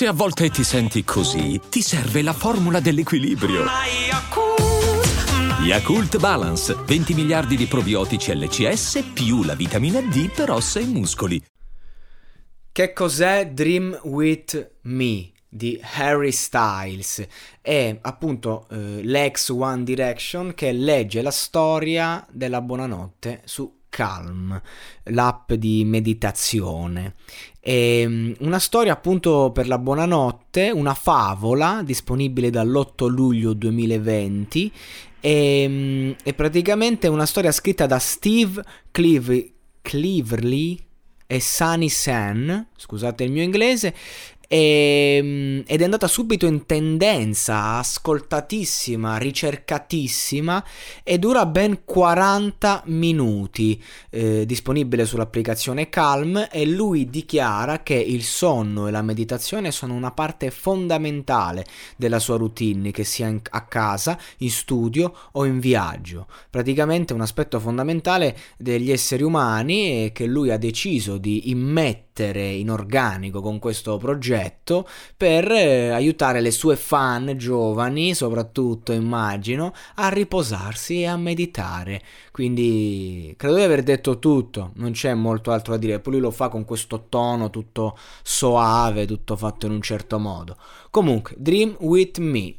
[0.00, 3.66] Se a volte ti senti così, ti serve la formula dell'equilibrio.
[5.62, 11.44] Yakult Balance, 20 miliardi di probiotici LCS più la vitamina D per ossa e muscoli.
[12.72, 15.32] Che cos'è Dream with Me?
[15.52, 17.26] di Harry Styles
[17.60, 24.58] è appunto eh, l'ex One Direction che legge la storia della buonanotte su Calm,
[25.04, 27.16] l'app di meditazione.
[27.60, 34.72] È mm, una storia appunto per la buonanotte, una favola disponibile dall'8 luglio 2020
[35.20, 39.50] e, mm, è praticamente una storia scritta da Steve Cleav-
[39.82, 40.78] Cleaverly
[41.26, 43.94] e Sunny Sen, scusate il mio inglese,
[44.52, 50.64] e, ehm, ed è andata subito in tendenza, ascoltatissima, ricercatissima
[51.04, 58.88] e dura ben 40 minuti, eh, disponibile sull'applicazione Calm e lui dichiara che il sonno
[58.88, 61.64] e la meditazione sono una parte fondamentale
[61.96, 66.26] della sua routine, che sia in, a casa, in studio o in viaggio.
[66.50, 73.40] Praticamente un aspetto fondamentale degli esseri umani che lui ha deciso di immettere in organico
[73.40, 81.06] con questo progetto per eh, aiutare le sue fan giovani, soprattutto immagino, a riposarsi e
[81.06, 82.02] a meditare.
[82.30, 86.00] Quindi credo di aver detto tutto, non c'è molto altro da dire.
[86.00, 90.56] Poi lui lo fa con questo tono tutto soave, tutto fatto in un certo modo.
[90.90, 92.54] Comunque, Dream with Me